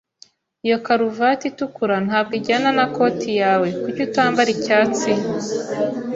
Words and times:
Iyo 0.65 0.77
karuvati 0.85 1.43
itukura 1.51 1.95
ntabwo 2.07 2.33
ijyana 2.39 2.69
na 2.77 2.85
koti 2.95 3.31
yawe. 3.41 3.67
Kuki 3.81 4.01
utambara 4.07 4.49
icyatsi? 4.55 5.11